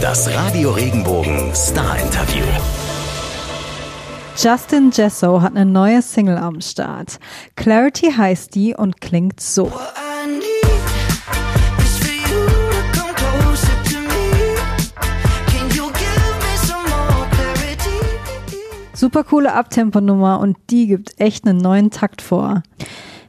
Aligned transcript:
Das 0.00 0.30
Radio 0.34 0.72
Regenbogen 0.72 1.54
Star 1.54 1.98
Interview. 1.98 2.44
Justin 4.36 4.90
Jesso 4.92 5.40
hat 5.40 5.56
eine 5.56 5.64
neue 5.64 6.02
Single 6.02 6.36
am 6.36 6.60
Start. 6.60 7.18
Clarity 7.56 8.12
heißt 8.12 8.54
die 8.54 8.74
und 8.74 9.00
klingt 9.00 9.40
so. 9.40 9.72
Super 18.92 19.24
coole 19.24 19.54
Abtempo-Nummer 19.54 20.40
und 20.40 20.58
die 20.70 20.88
gibt 20.88 21.18
echt 21.18 21.46
einen 21.46 21.58
neuen 21.58 21.90
Takt 21.90 22.20
vor. 22.20 22.62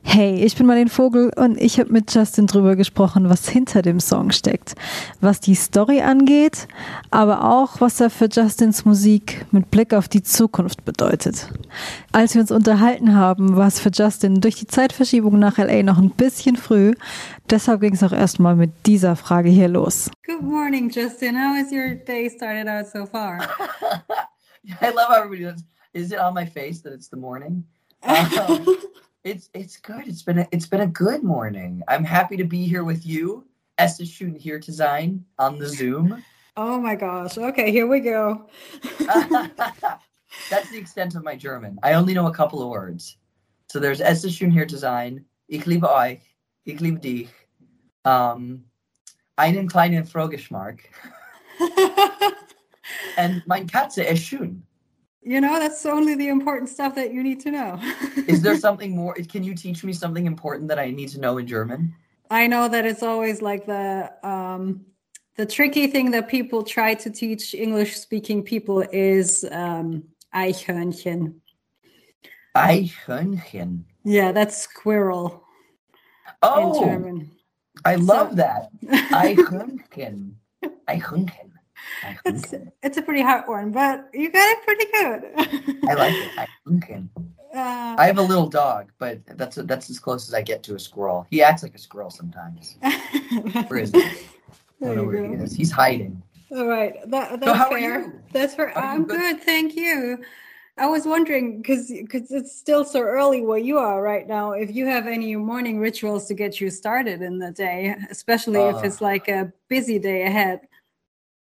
Hey, 0.09 0.41
ich 0.41 0.55
bin 0.55 0.65
Marlene 0.65 0.89
Vogel 0.89 1.31
und 1.35 1.61
ich 1.61 1.81
habe 1.81 1.91
mit 1.91 2.15
Justin 2.15 2.47
drüber 2.47 2.77
gesprochen, 2.77 3.29
was 3.29 3.49
hinter 3.49 3.81
dem 3.81 3.99
Song 3.99 4.31
steckt, 4.31 4.73
was 5.19 5.41
die 5.41 5.53
Story 5.53 6.01
angeht, 6.01 6.69
aber 7.11 7.43
auch, 7.43 7.81
was 7.81 7.99
er 7.99 8.09
für 8.09 8.29
Justins 8.31 8.85
Musik 8.85 9.45
mit 9.51 9.69
Blick 9.69 9.93
auf 9.93 10.07
die 10.07 10.23
Zukunft 10.23 10.85
bedeutet. 10.85 11.49
Als 12.13 12.33
wir 12.33 12.41
uns 12.41 12.51
unterhalten 12.51 13.15
haben, 13.15 13.57
war 13.57 13.67
es 13.67 13.81
für 13.81 13.91
Justin 13.93 14.39
durch 14.39 14.55
die 14.55 14.65
Zeitverschiebung 14.65 15.37
nach 15.37 15.57
LA 15.57 15.83
noch 15.83 15.97
ein 15.97 16.11
bisschen 16.11 16.55
früh, 16.55 16.93
deshalb 17.49 17.81
ging 17.81 17.93
es 17.93 18.01
auch 18.01 18.13
erstmal 18.13 18.55
mit 18.55 18.71
dieser 18.85 19.17
Frage 19.17 19.49
hier 19.49 19.67
los. 19.67 20.09
Good 20.25 20.41
morning, 20.41 20.89
Justin. 20.89 21.35
How 21.35 21.53
has 21.53 21.69
your 21.69 21.95
day 21.95 22.29
started 22.29 22.67
out 22.69 22.87
so 22.87 23.05
far? 23.05 23.39
I 24.81 24.87
love 24.87 25.09
how 25.09 25.17
everybody 25.17 25.43
does. 25.43 25.63
Is 25.93 26.13
it 26.13 26.19
on 26.19 26.33
my 26.33 26.45
face 26.45 26.81
that 26.83 26.93
it's 26.93 27.09
the 27.09 27.17
morning? 27.17 27.65
Um, 28.07 28.77
it's 29.23 29.49
it's 29.53 29.77
good. 29.77 30.07
It's 30.07 30.21
been 30.21 30.39
a, 30.39 30.47
it's 30.51 30.67
been 30.67 30.81
a 30.81 30.87
good 30.87 31.23
morning. 31.23 31.83
I'm 31.87 32.03
happy 32.03 32.37
to 32.37 32.43
be 32.43 32.65
here 32.65 32.83
with 32.83 33.05
you. 33.05 33.45
Es 33.77 33.99
ist 33.99 34.13
schön 34.13 34.35
hier 34.35 34.59
zu 34.59 34.71
sein 34.71 35.25
on 35.37 35.59
the 35.59 35.67
Zoom. 35.67 36.23
Oh 36.59 36.79
my 36.79 36.95
gosh. 36.95 37.37
Okay, 37.37 37.71
here 37.71 37.85
we 37.85 37.99
go. 37.99 38.49
That's 40.49 40.71
the 40.71 40.77
extent 40.79 41.13
of 41.13 41.23
my 41.23 41.35
German. 41.35 41.77
I 41.83 41.93
only 41.93 42.15
know 42.15 42.25
a 42.25 42.33
couple 42.33 42.63
of 42.63 42.69
words. 42.69 43.17
So 43.67 43.79
there's 43.79 44.01
Es 44.01 44.23
ist 44.23 44.39
schön 44.39 44.49
hier 44.49 44.67
zu 44.67 44.79
sein. 44.79 45.23
Ich 45.47 45.67
liebe 45.67 45.87
euch. 45.87 46.19
Ich 46.65 46.79
liebe 46.81 46.99
dich. 46.99 47.29
Um, 48.05 48.65
einen 49.35 49.67
kleinen 49.67 50.03
Frogeschmack. 50.03 50.89
and 53.17 53.43
mein 53.45 53.67
Katze 53.67 54.01
ist 54.03 54.23
schön. 54.23 54.66
You 55.27 55.41
know, 55.41 55.59
that's 55.59 55.85
only 55.85 56.15
the 56.15 56.29
important 56.29 56.69
stuff 56.69 56.95
that 56.95 57.13
you 57.13 57.21
need 57.21 57.41
to 57.41 57.51
know. 57.51 57.77
Is 58.33 58.41
there 58.41 58.57
something 58.67 58.95
more? 58.95 59.13
Can 59.15 59.43
you 59.43 59.53
teach 59.53 59.83
me 59.83 59.91
something 59.91 60.25
important 60.25 60.69
that 60.69 60.79
I 60.79 60.89
need 60.91 61.09
to 61.09 61.19
know 61.19 61.37
in 61.37 61.45
German? 61.45 61.93
I 62.31 62.47
know 62.47 62.69
that 62.69 62.85
it's 62.85 63.03
always 63.03 63.41
like 63.41 63.65
the 63.65 64.09
um, 64.23 64.85
the 65.35 65.45
tricky 65.45 65.87
thing 65.87 66.11
that 66.11 66.29
people 66.29 66.63
try 66.63 66.93
to 66.95 67.09
teach 67.09 67.53
English 67.53 67.97
speaking 67.97 68.41
people 68.41 68.81
is 68.93 69.45
um, 69.51 70.03
Eichhörnchen. 70.33 71.33
Eichhörnchen. 72.55 73.83
Yeah, 74.05 74.31
that's 74.31 74.57
squirrel 74.57 75.43
Oh, 76.41 76.81
in 76.81 76.87
German. 76.89 77.31
I 77.83 77.95
love 77.95 78.29
So- 78.29 78.35
that. 78.35 78.69
Eichhörnchen. 79.11 80.35
Eichhörnchen. 80.87 81.51
It's 82.25 82.53
it's 82.83 82.97
a 82.97 83.01
pretty 83.01 83.21
hard 83.21 83.47
one, 83.47 83.71
but 83.71 84.09
you 84.13 84.31
got 84.31 84.47
it 84.49 84.63
pretty 84.63 84.85
good. 84.91 85.79
I 85.89 85.93
like 85.93 86.13
it. 86.13 86.31
Eichhörnchen. 86.35 87.09
Uh, 87.55 87.95
I 87.97 88.05
have 88.05 88.17
a 88.17 88.21
little 88.21 88.47
dog, 88.47 88.91
but 88.99 89.19
that's 89.37 89.55
that's 89.55 89.89
as 89.89 89.99
close 89.99 90.27
as 90.27 90.33
I 90.33 90.41
get 90.41 90.61
to 90.63 90.75
a 90.75 90.79
squirrel. 90.79 91.25
He 91.31 91.41
acts 91.41 91.63
like 91.63 91.73
a 91.75 91.79
squirrel 91.79 92.09
sometimes. 92.11 92.77
Where 93.67 93.79
is 93.79 93.91
he? 93.91 94.01
I 94.01 94.85
don't 94.85 94.95
know 94.97 95.03
where 95.05 95.25
he 95.25 95.33
is. 95.33 95.55
He's 95.55 95.71
hiding. 95.71 96.21
All 96.51 96.67
right, 96.67 96.93
that, 97.09 97.39
that's 97.39 97.45
So 97.45 97.53
how 97.53 97.69
are 97.71 97.79
fair. 97.79 98.01
you? 98.01 98.21
That's 98.31 98.53
for. 98.53 98.69
Are 98.69 98.77
I'm 98.93 99.05
good? 99.05 99.17
good, 99.17 99.41
thank 99.43 99.75
you. 99.75 100.23
I 100.77 100.85
was 100.85 101.05
wondering 101.07 101.57
because 101.61 101.87
because 101.91 102.29
it's 102.31 102.55
still 102.55 102.85
so 102.85 103.01
early 103.01 103.41
where 103.43 103.57
you 103.57 103.79
are 103.79 104.01
right 104.01 104.27
now. 104.27 104.51
If 104.51 104.75
you 104.75 104.85
have 104.85 105.07
any 105.07 105.35
morning 105.35 105.79
rituals 105.79 106.27
to 106.27 106.35
get 106.35 106.61
you 106.61 106.69
started 106.69 107.21
in 107.23 107.39
the 107.39 107.51
day, 107.51 107.95
especially 108.11 108.59
if 108.61 108.75
Uh. 108.75 108.81
it's 108.83 109.01
like 109.01 109.27
a 109.29 109.51
busy 109.69 109.97
day 109.97 110.23
ahead. 110.23 110.61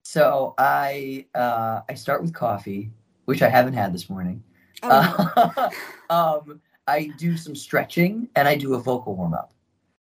So 0.03 0.53
I 0.57 1.25
uh, 1.33 1.81
I 1.89 1.93
start 1.93 2.21
with 2.21 2.33
coffee, 2.33 2.91
which 3.25 3.41
I 3.41 3.49
haven't 3.49 3.73
had 3.73 3.93
this 3.93 4.09
morning. 4.09 4.43
Oh, 4.83 4.89
Uh, 4.89 5.69
um, 6.09 6.61
I 6.87 7.11
do 7.17 7.37
some 7.37 7.55
stretching 7.55 8.27
and 8.35 8.47
I 8.47 8.55
do 8.55 8.73
a 8.73 8.79
vocal 8.79 9.15
warm 9.15 9.33
up. 9.33 9.53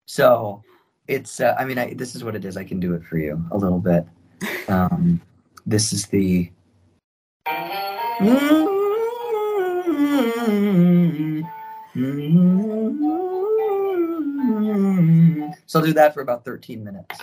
So 0.08 0.64
it's 1.08 1.42
uh, 1.42 1.56
I 1.60 1.66
mean 1.66 1.78
I, 1.78 1.94
this 1.94 2.16
is 2.16 2.24
what 2.24 2.36
it 2.36 2.46
is. 2.46 2.56
I 2.56 2.64
can 2.64 2.80
do 2.80 2.94
it 2.94 3.04
for 3.04 3.18
you 3.18 3.46
a 3.52 3.58
little 3.58 3.80
bit. 3.80 4.06
Um, 4.70 5.22
this 5.66 5.92
is 5.92 6.08
the. 6.08 6.50
So 15.66 15.80
I'll 15.80 15.86
do 15.86 15.94
that 15.94 16.14
for 16.14 16.22
about 16.22 16.44
13 16.46 16.84
minutes. 16.84 17.20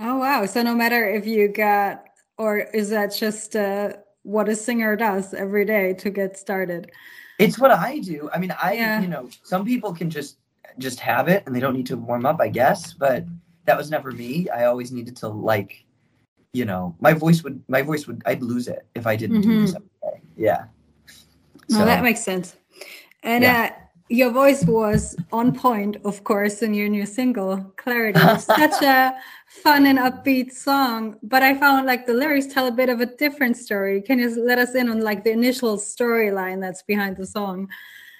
Oh 0.00 0.18
wow! 0.18 0.46
So 0.46 0.62
no 0.62 0.74
matter 0.74 1.08
if 1.08 1.26
you 1.26 1.48
got 1.48 2.04
or 2.38 2.58
is 2.58 2.90
that 2.90 3.14
just 3.14 3.54
uh, 3.54 3.92
what 4.22 4.48
a 4.48 4.56
singer 4.56 4.96
does 4.96 5.34
every 5.34 5.64
day 5.64 5.92
to 5.94 6.10
get 6.10 6.38
started? 6.38 6.90
It's 7.38 7.58
what 7.58 7.70
I 7.70 7.98
do. 7.98 8.28
I 8.32 8.38
mean, 8.38 8.54
I 8.62 8.72
Yeah. 8.74 9.00
you 9.00 9.08
know, 9.08 9.28
some 9.42 9.64
people 9.64 9.92
can 9.94 10.10
just 10.10 10.38
just 10.78 11.00
have 11.00 11.28
it 11.28 11.42
and 11.46 11.54
they 11.54 11.60
don't 11.60 11.74
need 11.74 11.86
to 11.86 11.96
warm 11.96 12.24
up, 12.26 12.40
I 12.40 12.48
guess, 12.48 12.92
but 12.94 13.24
that 13.66 13.76
was 13.76 13.90
never 13.90 14.12
me. 14.12 14.48
I 14.48 14.64
always 14.64 14.92
needed 14.92 15.16
to 15.18 15.28
like, 15.28 15.84
you 16.52 16.64
know, 16.64 16.96
my 17.00 17.12
voice 17.12 17.42
would 17.42 17.62
my 17.68 17.82
voice 17.82 18.06
would 18.06 18.22
I'd 18.24 18.42
lose 18.42 18.68
it 18.68 18.86
if 18.94 19.06
I 19.06 19.16
didn't 19.16 19.42
do 19.42 19.60
this 19.60 19.74
every 19.74 19.88
day. 20.02 20.20
Yeah. 20.36 20.64
No, 21.68 21.84
that 21.84 22.02
makes 22.02 22.22
sense. 22.22 22.56
And 23.22 23.44
Yeah. 23.44 23.70
uh, 23.70 23.84
your 24.10 24.30
voice 24.30 24.64
was 24.64 25.16
on 25.32 25.54
point, 25.54 25.96
of 26.04 26.24
course, 26.24 26.62
in 26.62 26.74
your 26.74 26.88
new 26.88 27.06
single, 27.06 27.58
Clarity. 27.76 28.18
Such 28.40 28.82
a 28.82 29.14
fun 29.46 29.86
and 29.86 30.00
upbeat 30.00 30.52
song. 30.52 31.16
But 31.22 31.44
I 31.44 31.54
found 31.54 31.86
like 31.86 32.06
the 32.06 32.12
lyrics 32.12 32.52
tell 32.52 32.66
a 32.66 32.72
bit 32.72 32.88
of 32.88 33.00
a 33.00 33.06
different 33.06 33.56
story. 33.56 34.02
Can 34.02 34.18
you 34.18 34.28
let 34.44 34.58
us 34.58 34.74
in 34.74 34.90
on 34.90 35.00
like 35.00 35.22
the 35.22 35.30
initial 35.30 35.78
storyline 35.78 36.60
that's 36.60 36.82
behind 36.82 37.16
the 37.16 37.26
song? 37.26 37.68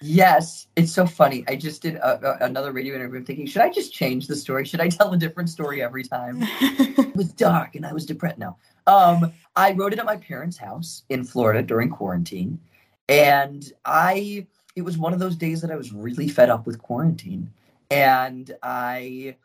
Yes, 0.00 0.68
it's 0.76 0.92
so 0.92 1.06
funny. 1.06 1.44
I 1.48 1.56
just 1.56 1.82
did 1.82 1.96
a, 1.96 2.40
a- 2.40 2.46
another 2.46 2.70
radio 2.70 2.94
interview. 2.94 3.18
I'm 3.18 3.24
thinking, 3.24 3.46
should 3.46 3.62
I 3.62 3.68
just 3.68 3.92
change 3.92 4.28
the 4.28 4.36
story? 4.36 4.64
Should 4.64 4.80
I 4.80 4.88
tell 4.88 5.12
a 5.12 5.16
different 5.16 5.50
story 5.50 5.82
every 5.82 6.04
time? 6.04 6.38
it 6.40 7.16
was 7.16 7.32
dark 7.32 7.74
and 7.74 7.84
I 7.84 7.92
was 7.92 8.06
depressed. 8.06 8.38
No. 8.38 8.56
Um, 8.86 9.32
I 9.56 9.72
wrote 9.72 9.92
it 9.92 9.98
at 9.98 10.06
my 10.06 10.16
parents' 10.16 10.56
house 10.56 11.02
in 11.08 11.24
Florida 11.24 11.62
during 11.62 11.90
quarantine. 11.90 12.60
And 13.08 13.70
I 13.84 14.46
it 14.76 14.82
was 14.82 14.98
one 14.98 15.12
of 15.12 15.18
those 15.18 15.36
days 15.36 15.60
that 15.62 15.70
I 15.70 15.76
was 15.76 15.92
really 15.92 16.28
fed 16.28 16.50
up 16.50 16.66
with 16.66 16.78
quarantine. 16.78 17.52
And 17.90 18.54
I 18.62 19.36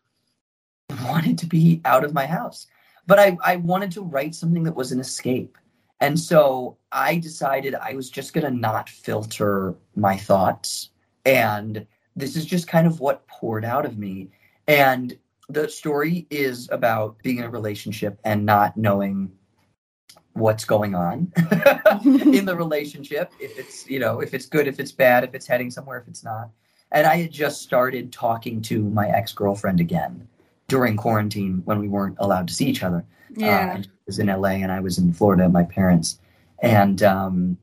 wanted 1.04 1.38
to 1.40 1.46
be 1.48 1.82
out 1.86 2.04
of 2.04 2.14
my 2.14 2.26
house. 2.26 2.68
But 3.08 3.20
I, 3.20 3.38
I 3.44 3.56
wanted 3.58 3.92
to 3.94 4.02
write 4.02 4.36
something 4.36 4.64
that 4.64 4.76
was 4.76 4.92
an 4.92 5.00
escape. 5.00 5.58
And 6.00 6.20
so 6.20 6.78
I 6.92 7.18
decided 7.18 7.76
I 7.76 7.94
was 7.94 8.10
just 8.10 8.34
gonna 8.34 8.52
not 8.52 8.90
filter 8.90 9.76
my 9.96 10.18
thoughts. 10.18 10.90
And 11.26 11.86
this 12.16 12.36
is 12.36 12.46
just 12.46 12.68
kind 12.68 12.86
of 12.88 13.00
what 13.00 13.28
poured 13.28 13.66
out 13.66 13.86
of 13.86 13.98
me. 13.98 14.30
And 14.68 15.18
the 15.50 15.70
story 15.70 16.28
is 16.30 16.70
about 16.72 17.22
being 17.24 17.38
in 17.38 17.44
a 17.44 17.50
relationship 17.50 18.20
and 18.24 18.46
not 18.46 18.78
knowing 18.78 19.32
what's 20.36 20.66
going 20.66 20.94
on 20.96 21.32
in 22.06 22.44
the 22.44 22.54
relationship 22.56 23.32
if 23.40 23.58
it's 23.58 23.90
you 23.90 24.00
know 24.00 24.20
if 24.20 24.34
it's 24.34 24.46
good 24.46 24.68
if 24.68 24.82
it's 24.82 24.92
bad 24.92 25.24
if 25.24 25.34
it's 25.34 25.48
heading 25.48 25.72
somewhere 25.72 25.98
if 25.98 26.08
it's 26.08 26.24
not. 26.24 26.50
And 26.92 27.08
i 27.08 27.16
had 27.16 27.32
just 27.32 27.62
started 27.62 28.12
talking 28.12 28.62
to 28.64 28.84
my 28.90 29.08
ex-girlfriend 29.08 29.80
again 29.80 30.28
during 30.68 30.98
quarantine 30.98 31.62
when 31.66 31.80
we 31.80 31.88
weren't 31.88 32.18
allowed 32.20 32.48
to 32.50 32.54
see 32.54 32.66
each 32.66 32.84
other. 32.84 33.06
Uh, 33.32 33.46
Yeah. 33.46 33.76
and 33.76 33.86
she 33.86 33.92
was 34.08 34.20
in 34.20 34.28
la 34.28 34.50
and 34.50 34.72
i 34.72 34.80
was 34.82 34.98
in 34.98 35.14
florida 35.14 35.46
at 35.46 35.52
my 35.52 35.64
parents. 35.64 36.20
And 36.62 37.02
um, 37.04 37.58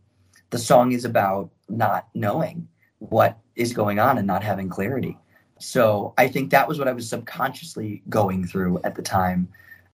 the 0.51 0.59
song 0.59 0.93
is 0.93 1.05
about 1.05 1.51
not 1.69 2.09
knowing 2.15 2.69
what 2.99 3.39
is 3.55 3.73
going 3.73 3.99
on 3.99 4.17
and 4.19 4.27
not 4.27 4.43
having 4.43 4.69
clarity. 4.71 5.19
So 5.59 6.15
i 6.17 6.27
think 6.27 6.51
that 6.51 6.67
was 6.69 6.79
what 6.79 6.89
i 6.89 6.93
was 6.95 7.07
subconsciously 7.07 8.03
going 8.09 8.47
through 8.47 8.81
at 8.83 8.95
the 8.95 9.03
time. 9.03 9.49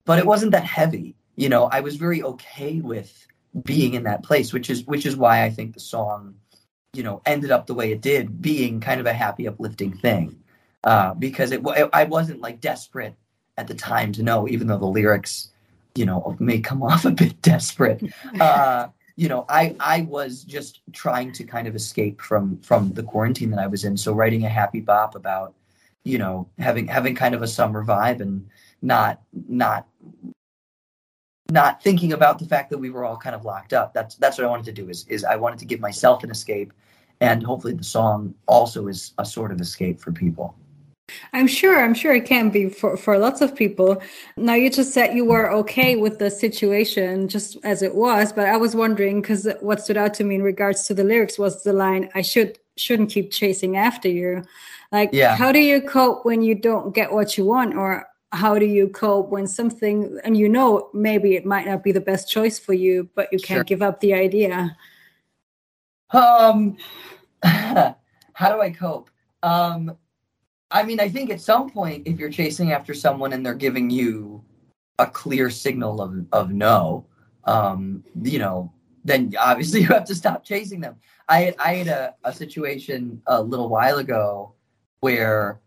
But 0.04 0.20
it 0.20 0.26
wasn't 0.26 0.52
that 0.52 0.64
heavy 0.64 1.16
you 1.38 1.48
know 1.48 1.64
i 1.66 1.80
was 1.80 1.96
very 1.96 2.22
okay 2.22 2.80
with 2.80 3.26
being 3.64 3.94
in 3.94 4.02
that 4.02 4.22
place 4.22 4.52
which 4.52 4.68
is 4.68 4.84
which 4.86 5.06
is 5.06 5.16
why 5.16 5.44
i 5.44 5.50
think 5.50 5.72
the 5.72 5.80
song 5.80 6.34
you 6.92 7.02
know 7.02 7.22
ended 7.26 7.50
up 7.50 7.66
the 7.66 7.74
way 7.74 7.92
it 7.92 8.00
did 8.00 8.42
being 8.42 8.80
kind 8.80 9.00
of 9.00 9.06
a 9.06 9.12
happy 9.12 9.46
uplifting 9.46 9.96
thing. 9.96 10.36
Uh, 10.84 11.12
because 11.14 11.50
it 11.52 11.62
wa- 11.62 11.88
i 11.92 12.04
wasn't 12.04 12.40
like 12.40 12.60
desperate 12.60 13.14
at 13.56 13.66
the 13.66 13.74
time 13.74 14.12
to 14.12 14.22
know 14.22 14.48
even 14.48 14.66
though 14.66 14.78
the 14.78 14.86
lyrics 14.86 15.50
you 15.94 16.06
know 16.06 16.36
may 16.38 16.60
come 16.60 16.82
off 16.90 17.04
a 17.04 17.10
bit 17.10 17.40
desperate. 17.42 18.02
Uh, 18.40 18.88
you 19.16 19.28
know 19.28 19.44
i 19.48 19.74
i 19.80 20.02
was 20.02 20.44
just 20.44 20.80
trying 20.92 21.32
to 21.32 21.42
kind 21.42 21.66
of 21.66 21.74
escape 21.74 22.20
from 22.20 22.56
from 22.60 22.92
the 22.92 23.02
quarantine 23.02 23.50
that 23.50 23.60
i 23.60 23.66
was 23.66 23.84
in. 23.84 23.96
So 23.96 24.12
writing 24.12 24.44
a 24.44 24.48
happy 24.48 24.80
bop 24.80 25.14
about 25.14 25.54
you 26.04 26.18
know 26.18 26.48
having 26.58 26.86
having 26.86 27.14
kind 27.14 27.34
of 27.34 27.42
a 27.42 27.48
summer 27.48 27.84
vibe 27.84 28.20
and 28.20 28.48
not 28.80 29.20
not 29.48 29.86
not 31.50 31.82
thinking 31.82 32.12
about 32.12 32.38
the 32.38 32.44
fact 32.44 32.70
that 32.70 32.78
we 32.78 32.90
were 32.90 33.04
all 33.04 33.16
kind 33.16 33.34
of 33.34 33.44
locked 33.44 33.72
up. 33.72 33.94
That's 33.94 34.16
that's 34.16 34.38
what 34.38 34.46
I 34.46 34.50
wanted 34.50 34.66
to 34.66 34.72
do 34.72 34.88
is 34.90 35.06
is 35.08 35.24
I 35.24 35.36
wanted 35.36 35.58
to 35.60 35.64
give 35.64 35.80
myself 35.80 36.22
an 36.24 36.30
escape 36.30 36.72
and 37.20 37.42
hopefully 37.42 37.74
the 37.74 37.84
song 37.84 38.34
also 38.46 38.86
is 38.86 39.12
a 39.18 39.24
sort 39.24 39.50
of 39.50 39.60
escape 39.60 40.00
for 40.00 40.12
people. 40.12 40.54
I'm 41.32 41.46
sure, 41.46 41.82
I'm 41.82 41.94
sure 41.94 42.14
it 42.14 42.26
can 42.26 42.50
be 42.50 42.68
for, 42.68 42.96
for 42.96 43.18
lots 43.18 43.40
of 43.40 43.56
people. 43.56 44.02
Now, 44.36 44.54
you 44.54 44.68
just 44.68 44.92
said 44.92 45.14
you 45.14 45.24
were 45.24 45.50
okay 45.52 45.96
with 45.96 46.18
the 46.18 46.30
situation 46.30 47.28
just 47.28 47.56
as 47.64 47.82
it 47.82 47.94
was, 47.94 48.30
but 48.30 48.46
I 48.46 48.58
was 48.58 48.76
wondering 48.76 49.22
because 49.22 49.48
what 49.60 49.80
stood 49.80 49.96
out 49.96 50.12
to 50.14 50.24
me 50.24 50.34
in 50.34 50.42
regards 50.42 50.86
to 50.86 50.94
the 50.94 51.04
lyrics 51.04 51.38
was 51.38 51.62
the 51.62 51.72
line, 51.72 52.10
I 52.14 52.20
should, 52.20 52.58
shouldn't 52.76 53.10
keep 53.10 53.30
chasing 53.30 53.76
after 53.76 54.08
you. 54.08 54.44
Like, 54.92 55.10
yeah. 55.12 55.34
how 55.34 55.50
do 55.50 55.60
you 55.60 55.80
cope 55.80 56.26
when 56.26 56.42
you 56.42 56.54
don't 56.54 56.94
get 56.94 57.10
what 57.10 57.38
you 57.38 57.46
want? 57.46 57.74
Or 57.74 58.06
how 58.32 58.58
do 58.58 58.66
you 58.66 58.88
cope 58.88 59.30
when 59.30 59.46
something, 59.46 60.18
and 60.24 60.36
you 60.36 60.48
know, 60.48 60.90
maybe 60.92 61.34
it 61.36 61.46
might 61.46 61.66
not 61.66 61.82
be 61.82 61.92
the 61.92 62.00
best 62.00 62.28
choice 62.28 62.58
for 62.58 62.74
you, 62.74 63.08
but 63.14 63.32
you 63.32 63.38
can't 63.38 63.58
sure. 63.58 63.64
give 63.64 63.82
up 63.82 64.00
the 64.00 64.14
idea? 64.14 64.76
Um, 66.10 66.76
how 67.42 68.54
do 68.54 68.60
I 68.60 68.70
cope? 68.70 69.10
Um, 69.42 69.96
I 70.70 70.82
mean, 70.82 71.00
I 71.00 71.08
think 71.08 71.30
at 71.30 71.40
some 71.40 71.70
point, 71.70 72.06
if 72.06 72.18
you're 72.18 72.30
chasing 72.30 72.72
after 72.72 72.92
someone 72.92 73.32
and 73.32 73.44
they're 73.44 73.54
giving 73.54 73.88
you 73.88 74.44
a 74.98 75.06
clear 75.06 75.48
signal 75.48 76.02
of, 76.02 76.26
of 76.32 76.50
no, 76.50 77.06
um, 77.44 78.04
you 78.22 78.38
know, 78.38 78.72
then 79.04 79.32
obviously 79.40 79.80
you 79.82 79.86
have 79.86 80.04
to 80.04 80.14
stop 80.14 80.44
chasing 80.44 80.80
them. 80.80 80.96
I 81.28 81.40
had, 81.40 81.54
I 81.58 81.74
had 81.74 81.88
a, 81.88 82.14
a 82.24 82.32
situation 82.32 83.22
a 83.26 83.40
little 83.42 83.68
while 83.68 83.98
ago 83.98 84.52
where, 85.00 85.60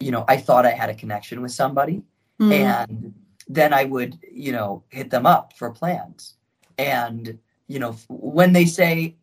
you 0.00 0.10
know, 0.10 0.24
I 0.28 0.36
thought 0.36 0.66
I 0.66 0.70
had 0.70 0.90
a 0.90 0.94
connection 0.94 1.42
with 1.42 1.52
somebody 1.52 2.02
mm. 2.40 2.52
and 2.52 3.14
then 3.48 3.72
I 3.72 3.84
would, 3.84 4.18
you 4.30 4.52
know, 4.52 4.84
hit 4.88 5.10
them 5.10 5.26
up 5.26 5.52
for 5.54 5.70
plans. 5.70 6.36
And, 6.76 7.38
you 7.66 7.78
know, 7.78 7.92
when 8.08 8.52
they 8.52 8.64
say, 8.64 9.16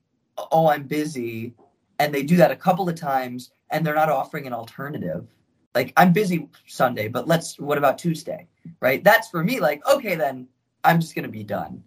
oh, 0.51 0.67
I'm 0.67 0.83
busy, 0.83 1.53
and 1.99 2.13
they 2.13 2.23
do 2.23 2.35
that 2.37 2.51
a 2.51 2.55
couple 2.55 2.89
of 2.89 2.95
times, 2.95 3.51
and 3.69 3.85
they're 3.85 3.95
not 3.95 4.09
offering 4.09 4.47
an 4.47 4.53
alternative 4.53 5.27
like 5.75 5.93
i'm 5.97 6.13
busy 6.13 6.47
sunday 6.65 7.07
but 7.07 7.27
let's 7.27 7.59
what 7.59 7.77
about 7.77 7.97
tuesday 7.97 8.47
right 8.79 9.03
that's 9.03 9.27
for 9.29 9.43
me 9.43 9.59
like 9.59 9.85
okay 9.87 10.15
then 10.15 10.47
i'm 10.83 10.99
just 10.99 11.13
going 11.13 11.23
to 11.23 11.29
be 11.29 11.43
done 11.43 11.83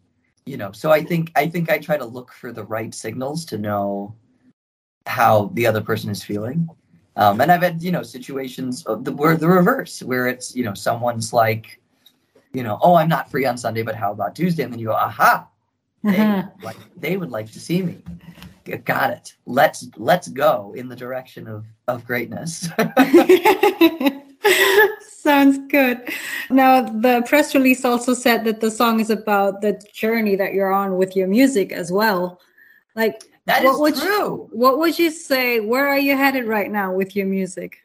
you 0.47 0.57
know 0.57 0.71
so 0.71 0.93
i 0.93 1.03
think 1.03 1.33
i 1.35 1.49
think 1.49 1.71
i 1.71 1.79
try 1.79 1.97
to 1.97 2.05
look 2.05 2.33
for 2.33 2.53
the 2.53 2.65
right 2.65 2.95
signals 2.95 3.45
to 3.45 3.59
know 3.59 4.15
how 5.07 5.51
the 5.55 5.67
other 5.67 5.81
person 5.81 6.11
is 6.11 6.23
feeling 6.23 6.69
um, 7.19 7.41
and 7.41 7.53
i've 7.53 7.63
had 7.63 7.83
you 7.83 7.93
know 7.93 8.03
situations 8.03 8.83
the, 8.85 9.13
where 9.13 9.37
the 9.37 9.47
reverse 9.47 10.03
where 10.03 10.27
it's 10.27 10.57
you 10.57 10.65
know 10.65 10.75
someone's 10.75 11.33
like 11.33 11.81
you 12.55 12.63
know 12.63 12.79
oh 12.83 12.95
i'm 12.95 13.09
not 13.09 13.31
free 13.31 13.45
on 13.45 13.59
sunday 13.59 13.83
but 13.83 13.95
how 13.95 14.11
about 14.11 14.35
tuesday 14.35 14.63
and 14.63 14.73
then 14.73 14.81
you 14.81 14.87
go 14.87 14.95
aha 14.95 15.47
they, 16.03 16.15
mm-hmm. 16.15 16.49
like, 16.65 16.77
they 16.97 17.17
would 17.17 17.31
like 17.31 17.53
to 17.53 17.61
see 17.61 17.83
me 17.83 18.03
got 18.77 19.11
it. 19.11 19.35
Let's 19.47 19.89
let's 19.97 20.29
go 20.29 20.75
in 20.77 20.89
the 20.89 20.97
direction 20.97 21.49
of 21.49 21.65
of 21.87 22.05
greatness. 22.05 22.69
Sounds 25.09 25.59
good. 25.69 26.03
Now, 26.51 26.83
the 26.83 27.23
press 27.27 27.55
release 27.55 27.85
also 27.85 28.15
said 28.15 28.45
that 28.45 28.61
the 28.61 28.71
song 28.71 29.01
is 29.01 29.11
about 29.11 29.61
the 29.61 29.81
journey 29.93 30.37
that 30.37 30.55
you're 30.55 30.73
on 30.73 30.97
with 30.97 31.17
your 31.17 31.29
music 31.29 31.73
as 31.73 31.93
well. 31.93 32.41
Like 32.95 33.25
that 33.49 33.65
what 33.65 33.73
is 33.73 33.81
would 33.81 33.97
true. 33.97 34.07
You, 34.07 34.49
what 34.53 34.79
would 34.79 34.99
you 34.99 35.11
say? 35.11 35.61
Where 35.61 35.89
are 35.89 35.99
you 35.99 36.17
headed 36.17 36.45
right 36.45 36.71
now 36.71 36.93
with 36.93 37.17
your 37.17 37.27
music? 37.27 37.79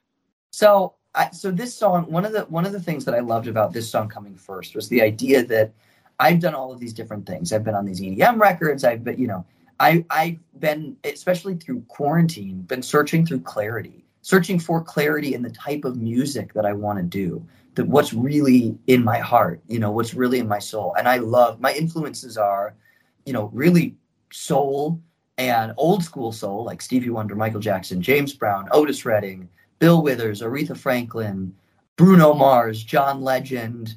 So, 0.52 0.96
I, 1.16 1.32
so 1.32 1.52
this 1.52 1.74
song, 1.74 2.12
one 2.12 2.26
of 2.26 2.34
the 2.34 2.42
one 2.42 2.66
of 2.66 2.74
the 2.74 2.82
things 2.82 3.06
that 3.06 3.16
I 3.16 3.20
loved 3.20 3.48
about 3.48 3.72
this 3.72 3.90
song 3.90 4.10
coming 4.10 4.36
first 4.36 4.76
was 4.76 4.90
the 4.90 5.02
idea 5.02 5.46
that 5.46 5.72
I've 6.20 6.40
done 6.40 6.54
all 6.54 6.72
of 6.72 6.80
these 6.80 6.94
different 6.94 7.26
things. 7.26 7.54
I've 7.54 7.64
been 7.64 7.76
on 7.76 7.86
these 7.86 8.02
EDM 8.02 8.40
records. 8.40 8.84
I've 8.84 9.04
been, 9.04 9.18
you 9.18 9.28
know, 9.28 9.46
I, 9.80 10.06
I've 10.10 10.40
been, 10.60 10.98
especially 11.06 11.56
through 11.56 11.82
quarantine, 11.88 12.62
been 12.62 12.84
searching 12.84 13.26
through 13.26 13.42
clarity, 13.42 14.06
searching 14.22 14.60
for 14.60 14.84
clarity 14.84 15.34
in 15.34 15.42
the 15.42 15.50
type 15.50 15.86
of 15.86 15.98
music 15.98 16.54
that 16.54 16.66
I 16.66 16.74
want 16.74 17.00
to 17.00 17.04
do, 17.04 17.46
that 17.76 17.88
what's 17.88 18.14
really 18.14 18.78
in 18.88 19.04
my 19.04 19.20
heart, 19.20 19.62
you 19.68 19.80
know, 19.80 19.92
what's 19.92 20.14
really 20.14 20.40
in 20.40 20.48
my 20.48 20.60
soul. 20.60 20.94
And 20.98 21.08
I 21.08 21.18
love 21.18 21.60
my 21.60 21.74
influences 21.74 22.38
are, 22.38 22.76
you 23.26 23.34
know, 23.34 23.50
really 23.54 23.96
soul 24.32 25.02
and 25.38 25.74
old 25.78 26.04
school 26.04 26.32
soul, 26.32 26.64
like 26.64 26.82
Stevie 26.82 27.10
Wonder, 27.10 27.36
Michael 27.36 27.60
Jackson, 27.60 28.02
James 28.02 28.34
Brown, 28.34 28.68
Otis 28.72 29.06
Redding, 29.06 29.50
Bill 29.80 30.02
Withers, 30.02 30.42
Aretha 30.42 30.78
Franklin, 30.78 31.54
Bruno 31.96 32.34
Mars, 32.34 32.84
John 32.84 33.22
Legend, 33.22 33.96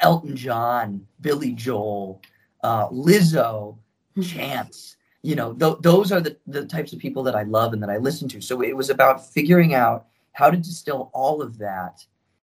Elton 0.00 0.36
John, 0.36 1.06
Billy 1.20 1.52
Joel, 1.52 2.20
uh, 2.62 2.88
Lizzo, 2.88 3.76
hmm. 4.14 4.22
Chance, 4.22 4.96
you 5.22 5.36
know, 5.36 5.52
th- 5.54 5.78
those 5.80 6.12
are 6.12 6.20
the, 6.20 6.36
the 6.46 6.64
types 6.66 6.92
of 6.92 6.98
people 6.98 7.22
that 7.22 7.36
I 7.36 7.44
love 7.44 7.72
and 7.72 7.82
that 7.82 7.90
I 7.90 7.98
listen 7.98 8.28
to. 8.28 8.40
So 8.40 8.62
it 8.62 8.76
was 8.76 8.90
about 8.90 9.32
figuring 9.32 9.74
out 9.74 10.06
how 10.32 10.50
to 10.50 10.56
distill 10.56 11.10
all 11.12 11.40
of 11.40 11.58
that 11.58 12.04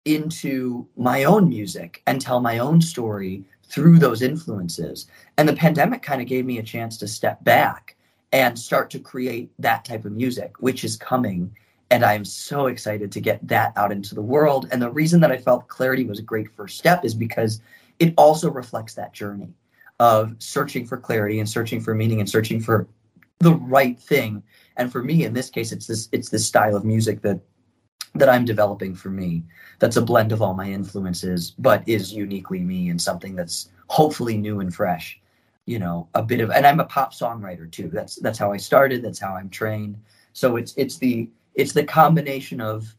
into 0.05 0.87
my 0.97 1.25
own 1.25 1.49
music 1.49 2.03
and 2.07 2.21
tell 2.21 2.41
my 2.41 2.59
own 2.59 2.81
story 2.81 3.45
through 3.65 3.99
those 3.99 4.23
influences. 4.23 5.07
And 5.39 5.49
the 5.49 5.55
pandemic 5.55 6.03
kind 6.03 6.21
of 6.21 6.29
gave 6.29 6.45
me 6.45 6.59
a 6.59 6.63
chance 6.63 6.97
to 6.99 7.09
step 7.09 7.43
back 7.45 7.97
and 8.33 8.59
start 8.59 8.91
to 8.91 8.99
create 8.99 9.53
that 9.59 9.85
type 9.85 10.05
of 10.05 10.13
music, 10.13 10.55
which 10.61 10.85
is 10.85 10.97
coming. 10.97 11.55
And 11.91 12.05
I'm 12.05 12.25
so 12.25 12.67
excited 12.67 13.13
to 13.13 13.21
get 13.21 13.47
that 13.47 13.73
out 13.77 13.93
into 13.93 14.15
the 14.15 14.23
world. 14.23 14.69
And 14.73 14.81
the 14.81 14.91
reason 14.91 15.21
that 15.21 15.31
I 15.31 15.37
felt 15.37 15.69
clarity 15.69 16.05
was 16.05 16.19
a 16.19 16.23
great 16.23 16.51
first 16.51 16.79
step 16.79 17.05
is 17.05 17.15
because 17.15 17.61
it 17.99 18.15
also 18.17 18.51
reflects 18.51 18.95
that 18.95 19.13
journey 19.13 19.53
of 20.01 20.35
searching 20.39 20.87
for 20.87 20.97
clarity 20.97 21.39
and 21.39 21.49
searching 21.49 21.81
for 21.81 21.95
meaning 21.95 22.21
and 22.21 22.29
searching 22.29 22.61
for 22.61 22.89
the 23.39 23.55
right 23.55 24.01
thing. 24.01 24.43
And 24.77 24.91
for 24.91 25.03
me, 25.03 25.25
in 25.25 25.35
this 25.35 25.51
case, 25.51 25.71
it's 25.71 25.87
this 25.87 26.09
it's 26.13 26.31
this 26.31 26.47
style 26.47 26.75
of 26.75 26.85
music 26.85 27.21
that 27.23 27.41
that 28.15 28.29
I'm 28.29 28.45
developing 28.45 28.95
for 28.95 29.11
me. 29.11 29.43
That's 29.79 29.97
a 29.97 30.03
blend 30.03 30.33
of 30.33 30.43
all 30.43 30.55
my 30.55 30.71
influences, 30.71 31.53
but 31.59 31.83
is 31.87 32.13
uniquely 32.13 32.61
me 32.61 32.89
and 32.89 33.01
something 33.01 33.35
that's 33.35 33.71
hopefully 33.89 34.37
new 34.37 34.61
and 34.61 34.75
fresh. 34.75 35.21
You 35.67 35.79
know, 35.79 36.09
a 36.15 36.23
bit 36.23 36.41
of 36.41 36.51
and 36.51 36.67
I'm 36.67 36.81
a 36.81 36.85
pop 36.85 37.15
songwriter 37.15 37.71
too. 37.71 37.89
That's 37.89 38.17
that's 38.17 38.39
how 38.39 38.53
I 38.53 38.57
started. 38.57 39.03
That's 39.03 39.21
how 39.21 39.35
I'm 39.35 39.49
trained. 39.49 39.97
So 40.33 40.57
it's 40.57 40.75
it's 40.77 40.99
the 40.99 41.29
it's 41.55 41.73
the 41.73 41.85
combination 41.85 42.61
of 42.61 42.95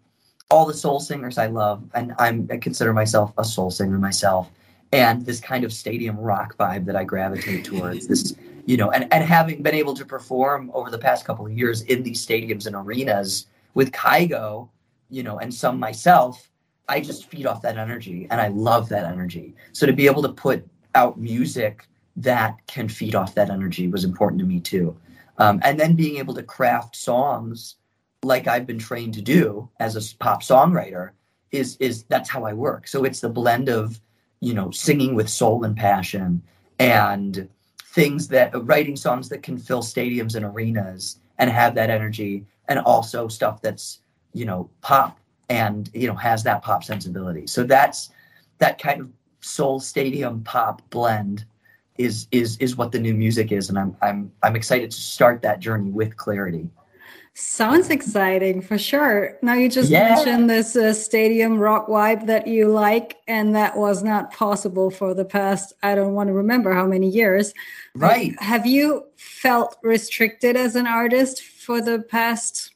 all 0.49 0.65
the 0.65 0.73
soul 0.73 0.99
singers 0.99 1.37
I 1.37 1.47
love, 1.47 1.83
and 1.93 2.13
I'm 2.19 2.47
I 2.51 2.57
consider 2.57 2.93
myself 2.93 3.33
a 3.37 3.43
soul 3.43 3.71
singer 3.71 3.97
myself 3.97 4.49
and 4.93 5.25
this 5.25 5.39
kind 5.39 5.63
of 5.63 5.73
stadium 5.73 6.17
rock 6.17 6.55
vibe 6.55 6.85
that 6.85 6.95
I 6.95 7.03
gravitate 7.03 7.65
towards. 7.65 8.07
This, 8.07 8.35
you 8.65 8.77
know, 8.77 8.91
and, 8.91 9.11
and 9.11 9.23
having 9.23 9.63
been 9.63 9.73
able 9.73 9.95
to 9.95 10.05
perform 10.05 10.69
over 10.73 10.91
the 10.91 10.99
past 10.99 11.25
couple 11.25 11.45
of 11.47 11.51
years 11.51 11.81
in 11.81 12.03
these 12.03 12.25
stadiums 12.25 12.67
and 12.67 12.75
arenas 12.75 13.47
with 13.73 13.91
Kygo, 13.91 14.69
you 15.09 15.23
know, 15.23 15.39
and 15.39 15.51
some 15.51 15.79
myself, 15.79 16.49
I 16.87 17.01
just 17.01 17.25
feed 17.25 17.47
off 17.47 17.61
that 17.63 17.77
energy 17.77 18.27
and 18.29 18.39
I 18.39 18.49
love 18.49 18.87
that 18.89 19.05
energy. 19.05 19.55
So 19.71 19.87
to 19.87 19.93
be 19.93 20.05
able 20.05 20.21
to 20.21 20.29
put 20.29 20.65
out 20.93 21.19
music 21.19 21.87
that 22.15 22.55
can 22.67 22.87
feed 22.87 23.15
off 23.15 23.35
that 23.35 23.49
energy 23.49 23.87
was 23.87 24.03
important 24.03 24.39
to 24.39 24.45
me 24.45 24.59
too. 24.59 24.95
Um, 25.37 25.59
and 25.63 25.79
then 25.79 25.95
being 25.95 26.17
able 26.17 26.35
to 26.35 26.43
craft 26.43 26.95
songs 26.95 27.75
like 28.23 28.47
I've 28.47 28.67
been 28.67 28.79
trained 28.79 29.15
to 29.15 29.21
do 29.21 29.69
as 29.79 29.95
a 29.95 30.17
pop 30.17 30.43
songwriter 30.43 31.11
is 31.51 31.75
is 31.77 32.03
that's 32.03 32.29
how 32.29 32.45
I 32.45 32.53
work. 32.53 32.87
So 32.87 33.03
it's 33.03 33.19
the 33.19 33.29
blend 33.29 33.69
of 33.69 33.99
you 34.43 34.53
know, 34.53 34.69
singing 34.71 35.15
with 35.15 35.29
soul 35.29 35.63
and 35.63 35.75
passion 35.75 36.41
and 36.77 37.47
things 37.81 38.27
that 38.27 38.51
writing 38.65 38.97
songs 38.97 39.29
that 39.29 39.41
can 39.41 39.57
fill 39.57 39.81
stadiums 39.81 40.35
and 40.35 40.43
arenas 40.43 41.19
and 41.37 41.49
have 41.49 41.75
that 41.75 41.89
energy 41.89 42.45
and 42.67 42.79
also 42.79 43.29
stuff 43.29 43.61
that's, 43.61 43.99
you 44.33 44.43
know, 44.43 44.69
pop 44.81 45.17
and, 45.47 45.89
you 45.93 46.07
know, 46.07 46.13
has 46.13 46.43
that 46.43 46.61
pop 46.61 46.83
sensibility. 46.83 47.47
So 47.47 47.63
that's 47.63 48.09
that 48.57 48.81
kind 48.81 48.99
of 48.99 49.09
soul 49.39 49.79
stadium 49.79 50.43
pop 50.43 50.81
blend 50.89 51.45
is 51.97 52.27
is 52.31 52.57
is 52.57 52.75
what 52.75 52.91
the 52.91 52.99
new 52.99 53.13
music 53.13 53.51
is 53.51 53.69
and 53.69 53.77
I'm 53.77 53.95
I'm 54.01 54.31
I'm 54.41 54.55
excited 54.55 54.91
to 54.91 54.97
start 54.97 55.41
that 55.43 55.59
journey 55.59 55.91
with 55.91 56.17
clarity. 56.17 56.69
Sounds 57.35 57.89
exciting 57.89 58.61
for 58.61 58.77
sure. 58.77 59.39
Now 59.41 59.55
you 59.55 59.67
just 59.67 59.89
yeah. 59.89 60.09
mentioned 60.13 60.47
this 60.47 60.75
uh, 60.75 60.93
stadium 60.93 61.57
rock 61.57 61.87
vibe 61.87 62.27
that 62.27 62.45
you 62.45 62.69
like, 62.69 63.17
and 63.27 63.55
that 63.55 63.75
was 63.75 64.03
not 64.03 64.31
possible 64.31 64.91
for 64.91 65.15
the 65.15 65.25
past. 65.25 65.73
I 65.81 65.95
don't 65.95 66.13
want 66.13 66.27
to 66.27 66.33
remember 66.33 66.75
how 66.75 66.85
many 66.85 67.09
years. 67.09 67.51
Right. 67.95 68.39
have 68.39 68.67
you 68.67 69.05
felt 69.15 69.77
restricted 69.81 70.55
as 70.55 70.75
an 70.75 70.85
artist 70.85 71.41
for 71.41 71.81
the 71.81 72.03
past 72.03 72.75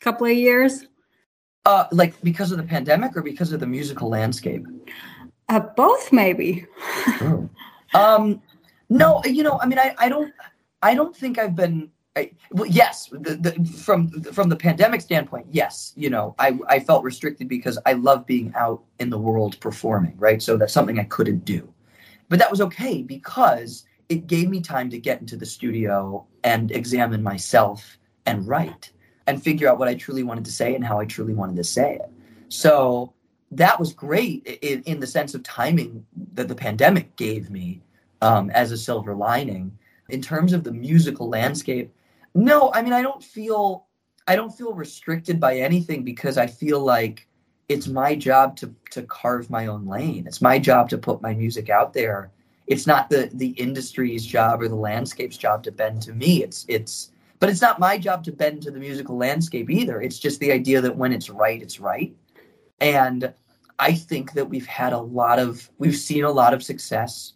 couple 0.00 0.26
of 0.26 0.32
years? 0.32 0.86
Uh, 1.66 1.84
like 1.92 2.14
because 2.22 2.52
of 2.52 2.56
the 2.56 2.64
pandemic 2.64 3.14
or 3.18 3.22
because 3.22 3.52
of 3.52 3.60
the 3.60 3.66
musical 3.66 4.08
landscape? 4.08 4.66
Uh, 5.50 5.60
both, 5.60 6.10
maybe. 6.10 6.64
um, 7.94 8.40
no, 8.90 9.22
you 9.24 9.42
know, 9.42 9.58
I 9.60 9.66
mean, 9.66 9.78
I, 9.78 9.94
I 9.98 10.08
don't, 10.08 10.32
I 10.82 10.94
don't 10.94 11.16
think 11.16 11.38
I've 11.38 11.56
been 11.56 11.90
I, 12.16 12.32
well, 12.50 12.66
yes, 12.66 13.08
the, 13.12 13.36
the, 13.36 13.64
from 13.64 14.10
from 14.24 14.48
the 14.48 14.56
pandemic 14.56 15.00
standpoint, 15.00 15.46
yes, 15.50 15.92
you 15.96 16.10
know, 16.10 16.34
I, 16.40 16.58
I 16.68 16.80
felt 16.80 17.04
restricted 17.04 17.48
because 17.48 17.78
I 17.86 17.92
love 17.92 18.26
being 18.26 18.52
out 18.56 18.82
in 18.98 19.10
the 19.10 19.18
world 19.18 19.58
performing, 19.60 20.16
right? 20.18 20.42
So 20.42 20.56
that's 20.56 20.72
something 20.72 20.98
I 20.98 21.04
couldn't 21.04 21.44
do, 21.44 21.72
but 22.28 22.40
that 22.40 22.50
was 22.50 22.60
okay 22.62 23.02
because 23.02 23.84
it 24.08 24.26
gave 24.26 24.50
me 24.50 24.60
time 24.60 24.90
to 24.90 24.98
get 24.98 25.20
into 25.20 25.36
the 25.36 25.46
studio 25.46 26.26
and 26.42 26.72
examine 26.72 27.22
myself 27.22 27.96
and 28.26 28.46
write 28.46 28.90
and 29.28 29.40
figure 29.40 29.68
out 29.68 29.78
what 29.78 29.86
I 29.86 29.94
truly 29.94 30.24
wanted 30.24 30.44
to 30.46 30.52
say 30.52 30.74
and 30.74 30.84
how 30.84 30.98
I 30.98 31.04
truly 31.04 31.34
wanted 31.34 31.54
to 31.56 31.64
say 31.64 31.94
it. 31.94 32.10
So 32.48 33.12
that 33.52 33.78
was 33.78 33.92
great 33.92 34.44
in, 34.62 34.82
in 34.82 34.98
the 34.98 35.06
sense 35.06 35.34
of 35.34 35.44
timing 35.44 36.04
that 36.34 36.48
the 36.48 36.56
pandemic 36.56 37.14
gave 37.14 37.50
me 37.50 37.82
um, 38.20 38.50
as 38.50 38.72
a 38.72 38.78
silver 38.78 39.14
lining. 39.14 39.76
In 40.08 40.20
terms 40.20 40.52
of 40.52 40.64
the 40.64 40.72
musical 40.72 41.28
landscape, 41.28 41.94
no, 42.34 42.72
I 42.72 42.82
mean 42.82 42.92
I 42.92 43.02
don't 43.02 43.22
feel 43.22 43.86
I 44.26 44.36
don't 44.36 44.50
feel 44.56 44.72
restricted 44.74 45.40
by 45.40 45.58
anything 45.58 46.04
because 46.04 46.36
I 46.36 46.46
feel 46.46 46.80
like 46.80 47.28
it's 47.68 47.86
my 47.86 48.14
job 48.14 48.56
to 48.56 48.74
to 48.90 49.02
carve 49.02 49.50
my 49.50 49.66
own 49.66 49.86
lane. 49.86 50.26
It's 50.26 50.42
my 50.42 50.58
job 50.58 50.88
to 50.90 50.98
put 50.98 51.22
my 51.22 51.34
music 51.34 51.70
out 51.70 51.92
there. 51.92 52.30
It's 52.66 52.86
not 52.86 53.10
the 53.10 53.30
the 53.34 53.50
industry's 53.50 54.24
job 54.24 54.62
or 54.62 54.68
the 54.68 54.74
landscape's 54.74 55.36
job 55.36 55.62
to 55.64 55.72
bend 55.72 56.02
to 56.02 56.12
me. 56.12 56.42
It's 56.42 56.64
it's 56.68 57.12
but 57.40 57.48
it's 57.48 57.62
not 57.62 57.80
my 57.80 57.96
job 57.96 58.22
to 58.24 58.32
bend 58.32 58.62
to 58.62 58.70
the 58.70 58.78
musical 58.78 59.16
landscape 59.16 59.70
either. 59.70 60.00
It's 60.02 60.18
just 60.18 60.38
the 60.40 60.52
idea 60.52 60.80
that 60.82 60.96
when 60.96 61.12
it's 61.12 61.30
right, 61.30 61.60
it's 61.60 61.80
right. 61.80 62.14
And 62.80 63.32
I 63.78 63.94
think 63.94 64.34
that 64.34 64.48
we've 64.48 64.66
had 64.66 64.92
a 64.92 64.98
lot 64.98 65.38
of, 65.38 65.70
we've 65.78 65.96
seen 65.96 66.24
a 66.24 66.30
lot 66.30 66.52
of 66.52 66.62
success 66.62 67.32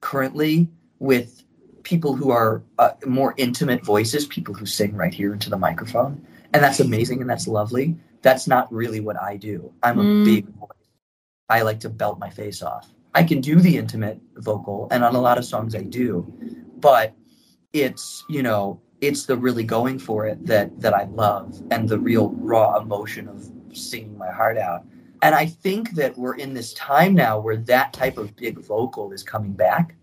currently 0.00 0.68
with 0.98 1.42
people 1.82 2.14
who 2.14 2.30
are 2.30 2.62
uh, 2.78 2.90
more 3.06 3.34
intimate 3.36 3.84
voices, 3.84 4.26
people 4.26 4.54
who 4.54 4.66
sing 4.66 4.94
right 4.96 5.14
here 5.14 5.32
into 5.32 5.48
the 5.48 5.58
microphone. 5.58 6.24
And 6.52 6.62
that's 6.62 6.80
amazing 6.80 7.20
and 7.20 7.30
that's 7.30 7.46
lovely. 7.46 7.96
That's 8.22 8.46
not 8.46 8.72
really 8.72 9.00
what 9.00 9.20
I 9.20 9.36
do. 9.36 9.72
I'm 9.82 9.98
a 9.98 10.02
mm. 10.02 10.24
big 10.24 10.48
voice. 10.48 10.70
I 11.48 11.62
like 11.62 11.80
to 11.80 11.88
belt 11.88 12.18
my 12.18 12.30
face 12.30 12.62
off. 12.62 12.88
I 13.14 13.22
can 13.22 13.40
do 13.40 13.60
the 13.60 13.76
intimate 13.78 14.20
vocal, 14.36 14.88
and 14.90 15.02
on 15.02 15.14
a 15.14 15.20
lot 15.20 15.38
of 15.38 15.44
songs 15.46 15.74
I 15.74 15.82
do, 15.82 16.26
but 16.80 17.14
it's, 17.72 18.24
you 18.28 18.42
know, 18.42 18.80
it's 19.00 19.24
the 19.24 19.36
really 19.36 19.64
going 19.64 19.98
for 19.98 20.26
it 20.26 20.44
that 20.46 20.78
that 20.80 20.92
I 20.92 21.04
love 21.04 21.62
and 21.70 21.88
the 21.88 21.98
real 21.98 22.30
raw 22.32 22.78
emotion 22.78 23.28
of 23.28 23.50
singing 23.72 24.18
my 24.18 24.30
heart 24.30 24.58
out. 24.58 24.84
And 25.26 25.34
I 25.34 25.46
think 25.46 25.90
that 25.96 26.16
we're 26.16 26.36
in 26.36 26.54
this 26.54 26.72
time 26.74 27.12
now 27.12 27.40
where 27.40 27.56
that 27.56 27.92
type 27.92 28.16
of 28.16 28.36
big 28.36 28.60
vocal 28.60 29.10
is 29.10 29.24
coming 29.24 29.54
back. 29.54 29.96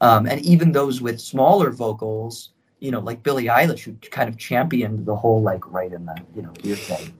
Um, 0.00 0.24
and 0.24 0.40
even 0.40 0.72
those 0.72 1.02
with 1.02 1.20
smaller 1.20 1.68
vocals, 1.70 2.52
you 2.78 2.90
know, 2.90 3.00
like 3.00 3.22
Billie 3.22 3.44
Eilish, 3.44 3.80
who 3.80 3.92
kind 4.10 4.26
of 4.26 4.38
championed 4.38 5.04
the 5.04 5.14
whole 5.14 5.42
like 5.42 5.70
right 5.70 5.92
in 5.92 6.06
the 6.06 6.16
you 6.34 6.40
know 6.40 6.54
ear 6.62 6.76
thing. 6.76 7.12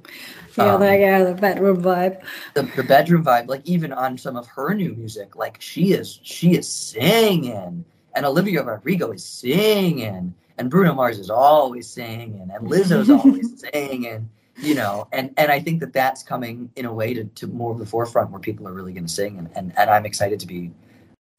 Feel 0.48 0.68
um, 0.68 0.80
that 0.80 1.00
yeah, 1.00 1.22
the 1.22 1.34
bedroom 1.34 1.82
vibe. 1.82 2.22
The, 2.54 2.62
the 2.62 2.82
bedroom 2.82 3.22
vibe, 3.22 3.48
like 3.48 3.60
even 3.66 3.92
on 3.92 4.16
some 4.16 4.38
of 4.38 4.46
her 4.46 4.72
new 4.72 4.94
music, 4.94 5.36
like 5.36 5.60
she 5.60 5.92
is 5.92 6.18
she 6.22 6.54
is 6.54 6.66
singing, 6.66 7.84
and 8.14 8.24
Olivia 8.24 8.62
Rodrigo 8.62 9.12
is 9.12 9.22
singing, 9.22 10.34
and 10.56 10.70
Bruno 10.70 10.94
Mars 10.94 11.18
is 11.18 11.28
always 11.28 11.90
singing, 11.90 12.50
and 12.54 12.66
Lizzo's 12.66 13.10
always 13.10 13.60
singing, 13.60 14.30
you 14.60 14.74
know, 14.74 15.08
and 15.12 15.32
and 15.36 15.50
I 15.50 15.60
think 15.60 15.80
that 15.80 15.92
that's 15.92 16.22
coming 16.22 16.70
in 16.76 16.84
a 16.84 16.92
way 16.92 17.14
to, 17.14 17.24
to 17.24 17.46
more 17.46 17.72
of 17.72 17.78
the 17.78 17.86
forefront 17.86 18.30
where 18.30 18.40
people 18.40 18.68
are 18.68 18.72
really 18.72 18.92
going 18.92 19.06
to 19.06 19.12
sing, 19.12 19.38
and, 19.38 19.48
and 19.54 19.72
and 19.78 19.90
I'm 19.90 20.06
excited 20.06 20.40
to 20.40 20.46
be 20.46 20.70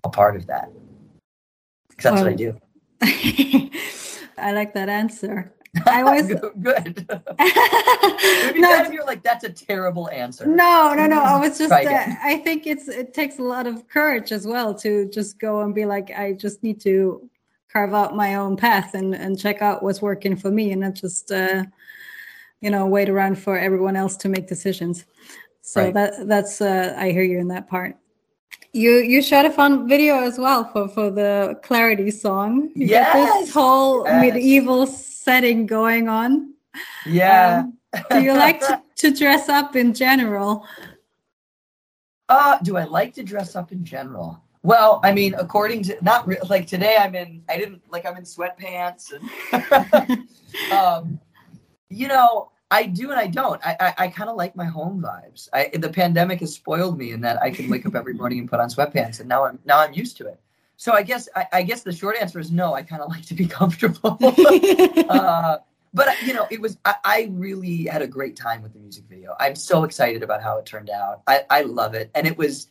a 0.04 0.10
part 0.10 0.36
of 0.36 0.48
that 0.48 0.72
because 1.90 2.04
that's 2.04 2.16
well, 2.16 2.24
what 2.24 2.34
I 2.34 2.36
do. 2.36 2.60
I 4.38 4.54
like 4.54 4.74
that 4.74 4.90
answer. 4.90 5.54
I 5.86 6.04
was 6.04 6.28
good. 6.62 7.08
Maybe 7.40 8.60
no, 8.60 8.92
you're 8.92 9.06
like 9.06 9.24
that's 9.24 9.46
a 9.46 9.50
terrible 9.50 10.10
answer. 10.10 10.46
No, 10.46 10.94
no, 10.94 11.08
no. 11.08 11.22
I 11.22 11.40
was 11.40 11.58
just. 11.58 11.72
Uh, 11.72 11.78
I 12.24 12.42
think 12.44 12.68
it's 12.68 12.90
it 12.90 13.13
takes 13.13 13.40
a 13.40 13.44
lot 13.44 13.68
of 13.68 13.88
courage 13.88 14.32
as 14.34 14.46
well 14.46 14.74
to 14.75 15.10
just 15.10 15.40
go 15.40 15.62
and 15.62 15.74
be 15.74 15.86
like, 15.86 16.12
I 16.12 16.34
just 16.34 16.62
need 16.62 16.82
to 16.82 17.30
carve 17.72 17.94
out 17.94 18.16
my 18.18 18.36
own 18.36 18.58
path 18.58 18.96
and 18.96 19.16
and 19.16 19.40
check 19.40 19.62
out 19.62 19.82
what's 19.82 20.01
working 20.01 20.36
for 20.36 20.51
me 20.51 20.72
and 20.74 20.82
not 20.82 20.96
just 20.96 21.32
uh, 21.32 21.63
you 22.62 22.70
know 22.70 22.86
wait 22.86 23.10
around 23.10 23.38
for 23.38 23.58
everyone 23.58 23.96
else 23.96 24.15
to 24.15 24.30
make 24.30 24.48
decisions 24.48 25.06
so 25.62 25.86
right. 25.86 25.94
that 25.94 26.27
that's 26.27 26.62
uh, 26.62 26.96
i 26.98 27.12
hear 27.12 27.24
you 27.24 27.39
in 27.39 27.48
that 27.48 27.68
part 27.68 27.98
you 28.72 28.98
you 28.98 29.22
shot 29.22 29.46
a 29.46 29.51
fun 29.51 29.88
video 29.88 30.22
as 30.22 30.38
well 30.38 30.63
for 30.72 30.88
for 30.88 31.12
the 31.12 31.60
clarity 31.63 32.10
song 32.10 32.70
you 32.75 32.88
yes! 32.88 33.13
this 33.41 33.53
whole 33.53 34.06
yes. 34.06 34.22
medieval 34.22 34.88
setting 34.88 35.65
going 35.65 36.08
on 36.08 36.53
yeah 37.06 37.63
um, 37.65 37.77
do 38.10 38.22
you 38.22 38.34
like 38.34 38.60
to, 38.62 38.82
to 38.96 39.12
dress 39.12 39.50
up 39.50 39.75
in 39.75 39.94
general 39.94 40.65
uh 42.30 42.58
do 42.63 42.77
i 42.77 42.84
like 42.84 43.13
to 43.13 43.24
dress 43.24 43.56
up 43.56 43.72
in 43.72 43.84
general 43.84 44.41
well, 44.63 45.00
I 45.03 45.12
mean, 45.12 45.34
according 45.36 45.84
to 45.84 45.98
not 46.03 46.27
re- 46.27 46.38
like 46.48 46.68
today, 46.68 46.96
I'm 47.00 47.15
in. 47.15 47.44
I 47.50 47.58
didn't 47.58 47.82
like 47.89 48.06
I'm 48.06 48.15
in 48.15 48.24
sweatpants, 48.24 49.12
and 49.12 50.27
um, 50.72 51.20
you 51.91 52.07
know, 52.07 52.51
I 52.69 52.86
do 52.86 53.12
and 53.12 53.19
I 53.19 53.27
don't. 53.27 53.62
I 53.65 53.75
I, 53.79 53.93
I 54.05 54.07
kind 54.07 54.29
of 54.29 54.38
like 54.38 54.55
my 54.55 54.65
home 54.65 55.01
vibes. 55.01 55.50
I 55.53 55.69
the 55.74 55.89
pandemic 55.89 56.39
has 56.39 56.53
spoiled 56.53 56.98
me 56.98 57.12
in 57.12 57.21
that 57.21 57.41
I 57.41 57.51
can 57.51 57.69
wake 57.69 57.86
up 57.86 57.95
every 57.95 58.13
morning 58.13 58.39
and 58.39 58.50
put 58.50 58.60
on 58.60 58.69
sweatpants, 58.69 59.19
and 59.19 59.27
now 59.27 59.45
I'm 59.45 59.60
now 59.65 59.79
I'm 59.79 59.93
used 59.93 60.17
to 60.17 60.27
it. 60.27 60.39
So 60.77 60.93
I 60.93 61.03
guess 61.03 61.27
I, 61.36 61.45
I 61.53 61.62
guess 61.63 61.83
the 61.83 61.91
short 61.91 62.15
answer 62.19 62.39
is 62.39 62.51
no. 62.51 62.74
I 62.74 62.81
kind 62.81 63.01
of 63.01 63.10
like 63.10 63.25
to 63.27 63.33
be 63.33 63.45
comfortable. 63.60 64.17
uh, 65.10 65.57
but 65.93 66.21
you 66.24 66.33
know, 66.33 66.48
it 66.50 66.62
was 66.62 66.77
I, 66.86 66.95
I, 67.03 67.29
really 67.31 67.86
had 67.86 68.01
a 68.01 68.07
great 68.07 68.36
time 68.36 68.63
with 68.63 68.74
the 68.74 68.79
music 68.79 69.03
video. 69.10 69.36
I'm 69.39 69.55
so 69.55 69.83
excited 69.83 70.24
about 70.24 70.41
how 70.41 70.57
it 70.57 70.65
turned 70.65 70.89
out. 70.89 71.21
I, 71.27 71.41
I 71.50 71.62
love 71.63 71.93
it, 71.93 72.10
and 72.15 72.25
it 72.25 72.38
was 72.38 72.67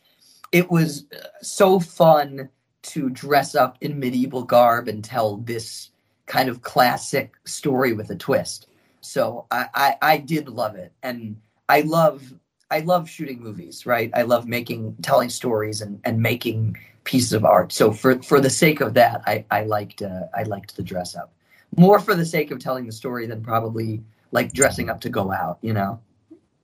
it 0.51 0.69
was 0.69 1.05
so 1.41 1.79
fun 1.79 2.49
to 2.81 3.09
dress 3.11 3.53
up 3.53 3.77
in 3.81 3.99
medieval 3.99 4.43
garb 4.43 4.87
and 4.87 5.03
tell 5.03 5.37
this 5.37 5.91
kind 6.25 6.49
of 6.49 6.63
classic 6.63 7.33
story 7.45 7.93
with 7.93 8.09
a 8.09 8.15
twist. 8.15 8.67
So 9.01 9.47
I, 9.51 9.67
I, 9.73 9.95
I 10.01 10.17
did 10.17 10.47
love 10.47 10.75
it, 10.75 10.93
and 11.03 11.39
I 11.69 11.81
love 11.81 12.33
I 12.69 12.79
love 12.79 13.09
shooting 13.09 13.41
movies. 13.41 13.85
Right, 13.85 14.11
I 14.13 14.21
love 14.21 14.47
making 14.47 14.95
telling 15.01 15.29
stories 15.29 15.81
and 15.81 15.99
and 16.03 16.21
making 16.21 16.77
pieces 17.03 17.33
of 17.33 17.45
art. 17.45 17.71
So 17.71 17.91
for 17.91 18.21
for 18.21 18.39
the 18.39 18.49
sake 18.49 18.81
of 18.81 18.93
that, 18.93 19.21
I 19.25 19.45
I 19.51 19.63
liked 19.63 20.01
uh, 20.01 20.27
I 20.35 20.43
liked 20.43 20.75
the 20.75 20.83
dress 20.83 21.15
up 21.15 21.33
more 21.77 21.99
for 21.99 22.15
the 22.15 22.25
sake 22.25 22.51
of 22.51 22.59
telling 22.59 22.85
the 22.85 22.91
story 22.91 23.25
than 23.27 23.41
probably 23.41 24.03
like 24.31 24.53
dressing 24.53 24.89
up 24.89 25.01
to 25.01 25.09
go 25.09 25.31
out. 25.31 25.57
You 25.61 25.73
know. 25.73 25.99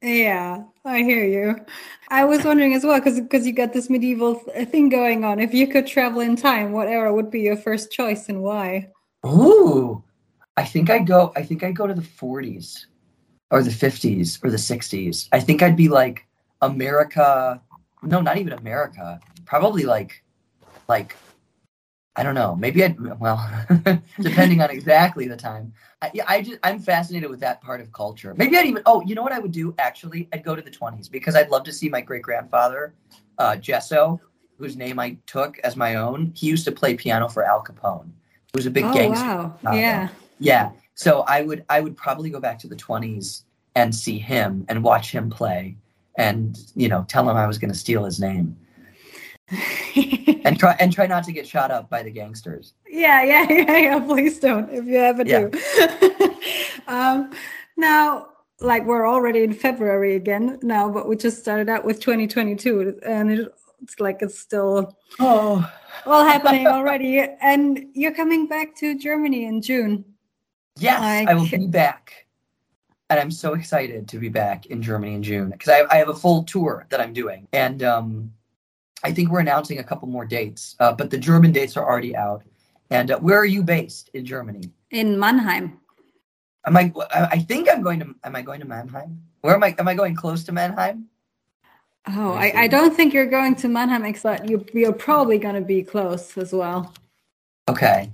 Yeah, 0.01 0.63
I 0.85 0.99
hear 0.99 1.25
you. 1.25 1.65
I 2.09 2.23
was 2.25 2.43
wondering 2.43 2.73
as 2.73 2.83
well 2.83 2.99
because 2.99 3.19
because 3.19 3.47
you 3.47 3.53
got 3.53 3.73
this 3.73 3.89
medieval 3.89 4.35
thing 4.35 4.89
going 4.89 5.23
on. 5.23 5.39
If 5.39 5.53
you 5.53 5.67
could 5.67 5.87
travel 5.87 6.21
in 6.21 6.35
time, 6.35 6.71
what 6.71 6.87
era 6.87 7.13
would 7.13 7.31
be 7.31 7.41
your 7.41 7.57
first 7.57 7.91
choice 7.91 8.29
and 8.29 8.41
why? 8.41 8.89
Ooh, 9.25 10.03
I 10.57 10.65
think 10.65 10.89
I'd 10.89 11.05
go. 11.05 11.31
I 11.35 11.43
think 11.43 11.63
I'd 11.63 11.75
go 11.75 11.85
to 11.85 11.93
the 11.93 12.01
40s, 12.01 12.87
or 13.51 13.61
the 13.61 13.69
50s, 13.69 14.43
or 14.43 14.49
the 14.49 14.57
60s. 14.57 15.29
I 15.31 15.39
think 15.39 15.61
I'd 15.61 15.77
be 15.77 15.87
like 15.87 16.25
America. 16.61 17.61
No, 18.01 18.21
not 18.21 18.37
even 18.37 18.53
America. 18.53 19.19
Probably 19.45 19.83
like, 19.83 20.23
like, 20.89 21.15
I 22.15 22.23
don't 22.23 22.33
know. 22.33 22.55
Maybe 22.55 22.83
I'd. 22.83 22.99
Well, 23.19 23.47
depending 24.19 24.61
on 24.61 24.71
exactly 24.71 25.27
the 25.27 25.37
time. 25.37 25.71
I, 26.01 26.09
yeah, 26.15 26.25
I 26.27 26.41
just 26.41 26.57
I'm 26.63 26.79
fascinated 26.79 27.29
with 27.29 27.39
that 27.41 27.61
part 27.61 27.79
of 27.79 27.91
culture. 27.91 28.33
Maybe 28.35 28.57
I'd 28.57 28.65
even 28.65 28.81
oh, 28.87 29.01
you 29.01 29.13
know 29.13 29.21
what 29.21 29.33
I 29.33 29.39
would 29.39 29.51
do 29.51 29.75
actually? 29.77 30.27
I'd 30.33 30.43
go 30.43 30.55
to 30.55 30.61
the 30.61 30.71
20s 30.71 31.09
because 31.09 31.35
I'd 31.35 31.49
love 31.49 31.63
to 31.65 31.73
see 31.73 31.87
my 31.87 32.01
great 32.01 32.23
grandfather, 32.23 32.95
uh, 33.37 33.55
Jesso, 33.57 34.19
whose 34.57 34.75
name 34.75 34.97
I 34.97 35.17
took 35.27 35.59
as 35.59 35.75
my 35.75 35.95
own. 35.95 36.31
He 36.35 36.47
used 36.47 36.65
to 36.65 36.71
play 36.71 36.95
piano 36.95 37.29
for 37.29 37.43
Al 37.43 37.63
Capone. 37.63 38.09
He 38.53 38.57
was 38.57 38.65
a 38.65 38.71
big 38.71 38.85
oh, 38.85 38.93
gangster. 38.93 39.53
Wow. 39.61 39.73
Yeah. 39.73 40.09
Yeah. 40.39 40.71
So 40.95 41.21
I 41.27 41.41
would 41.41 41.65
I 41.69 41.79
would 41.79 41.95
probably 41.95 42.29
go 42.29 42.39
back 42.39 42.59
to 42.59 42.67
the 42.67 42.75
20s 42.75 43.43
and 43.75 43.93
see 43.93 44.17
him 44.17 44.65
and 44.69 44.83
watch 44.83 45.11
him 45.11 45.29
play 45.29 45.77
and 46.17 46.57
you 46.75 46.89
know 46.89 47.05
tell 47.07 47.29
him 47.29 47.37
I 47.37 47.47
was 47.47 47.57
going 47.57 47.71
to 47.71 47.77
steal 47.77 48.03
his 48.03 48.19
name. 48.19 48.57
and 50.43 50.59
try 50.59 50.75
and 50.79 50.91
try 50.91 51.07
not 51.07 51.23
to 51.23 51.31
get 51.31 51.47
shot 51.47 51.71
up 51.71 51.89
by 51.89 52.03
the 52.03 52.11
gangsters. 52.11 52.73
Yeah, 52.85 53.23
yeah, 53.23 53.45
yeah, 53.49 53.77
yeah. 53.77 53.99
Please 53.99 54.39
don't 54.39 54.69
if 54.69 54.85
you 54.85 54.97
ever 54.97 55.23
yeah. 55.25 55.47
do. 55.47 56.35
um, 56.87 57.31
now, 57.77 58.27
like 58.59 58.85
we're 58.85 59.07
already 59.07 59.43
in 59.43 59.53
February 59.53 60.15
again 60.15 60.59
now, 60.61 60.91
but 60.91 61.07
we 61.07 61.15
just 61.15 61.39
started 61.39 61.69
out 61.69 61.85
with 61.85 62.01
2022, 62.01 62.99
and 63.05 63.49
it's 63.81 63.99
like 64.01 64.21
it's 64.21 64.37
still 64.37 64.97
oh 65.19 65.71
all 66.05 66.25
happening 66.25 66.67
already. 66.67 67.19
And 67.19 67.85
you're 67.93 68.13
coming 68.13 68.47
back 68.47 68.75
to 68.77 68.99
Germany 68.99 69.45
in 69.45 69.61
June. 69.61 70.03
Yes, 70.79 71.01
like... 71.01 71.27
I 71.27 71.33
will 71.33 71.47
be 71.47 71.67
back. 71.67 72.25
And 73.09 73.19
I'm 73.19 73.31
so 73.31 73.53
excited 73.53 74.07
to 74.09 74.19
be 74.19 74.27
back 74.27 74.65
in 74.65 74.81
Germany 74.81 75.15
in 75.15 75.23
June 75.23 75.49
because 75.49 75.69
I, 75.69 75.85
I 75.89 75.97
have 75.97 76.09
a 76.09 76.13
full 76.13 76.43
tour 76.43 76.85
that 76.89 76.99
I'm 76.99 77.13
doing. 77.13 77.47
And 77.53 77.81
um, 77.81 78.33
I 79.03 79.13
think 79.13 79.29
we're 79.29 79.39
announcing 79.39 79.79
a 79.79 79.83
couple 79.83 80.09
more 80.09 80.25
dates, 80.25 80.75
uh, 80.81 80.91
but 80.91 81.09
the 81.09 81.17
German 81.17 81.53
dates 81.53 81.77
are 81.77 81.85
already 81.87 82.15
out. 82.15 82.43
And 82.89 83.11
uh, 83.11 83.19
where 83.19 83.39
are 83.39 83.45
you 83.45 83.63
based 83.63 84.09
in 84.13 84.25
Germany? 84.25 84.71
In 84.91 85.17
Mannheim. 85.17 85.79
Am 86.65 86.75
I? 86.75 86.91
I 87.11 87.39
think 87.39 87.69
I'm 87.71 87.81
going 87.81 88.01
to. 88.01 88.13
Am 88.25 88.35
I 88.35 88.41
going 88.41 88.59
to 88.59 88.65
Mannheim? 88.67 89.21
Where 89.39 89.55
am 89.55 89.63
I? 89.63 89.73
Am 89.79 89.87
I 89.87 89.93
going 89.93 90.15
close 90.15 90.43
to 90.45 90.51
Mannheim? 90.51 91.07
Oh, 92.09 92.33
I, 92.33 92.53
I 92.55 92.67
don't 92.67 92.95
think 92.95 93.13
you're 93.13 93.25
going 93.25 93.55
to 93.55 93.67
Mannheim, 93.67 94.05
except 94.05 94.49
you, 94.49 94.65
you're 94.73 94.93
probably 94.93 95.37
going 95.37 95.55
to 95.55 95.61
be 95.61 95.83
close 95.83 96.37
as 96.37 96.53
well. 96.53 96.93
Okay. 97.67 98.11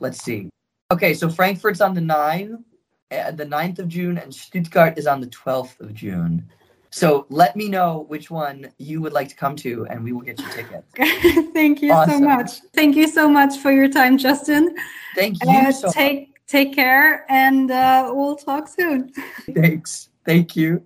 Let's 0.00 0.22
see. 0.22 0.50
Okay, 0.90 1.12
so 1.12 1.28
Frankfurt's 1.28 1.82
on 1.82 1.92
the 1.92 2.00
9, 2.00 2.64
uh, 3.10 3.30
the 3.32 3.44
9th 3.44 3.78
of 3.78 3.88
June, 3.88 4.16
and 4.16 4.34
Stuttgart 4.34 4.96
is 4.96 5.06
on 5.06 5.20
the 5.20 5.26
12th 5.26 5.78
of 5.80 5.92
June. 5.92 6.48
So 6.88 7.26
let 7.28 7.56
me 7.56 7.68
know 7.68 8.06
which 8.08 8.30
one 8.30 8.72
you 8.78 9.02
would 9.02 9.12
like 9.12 9.28
to 9.28 9.34
come 9.34 9.54
to, 9.56 9.86
and 9.90 10.02
we 10.02 10.12
will 10.12 10.22
get 10.22 10.40
you 10.40 10.46
tickets. 10.50 10.90
Thank 11.52 11.82
you 11.82 11.94
so 12.06 12.18
much. 12.18 12.60
Thank 12.74 12.96
you 12.96 13.06
so 13.06 13.28
much 13.28 13.58
for 13.58 13.70
your 13.70 13.88
time, 13.90 14.16
Justin. 14.16 14.74
Thank 15.14 15.44
you 15.44 15.50
Uh, 15.50 15.72
so 15.72 15.92
take 15.92 16.32
take 16.46 16.74
care, 16.74 17.30
and 17.30 17.70
uh, 17.70 18.10
we'll 18.14 18.36
talk 18.36 18.66
soon. 18.66 19.12
Thanks. 19.54 20.08
Thank 20.24 20.56
you. 20.56 20.82